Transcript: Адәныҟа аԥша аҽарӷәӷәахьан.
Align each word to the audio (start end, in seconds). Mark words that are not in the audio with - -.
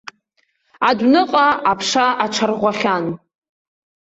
Адәныҟа 0.87 1.47
аԥша 1.71 2.05
аҽарӷәӷәахьан. 2.23 3.05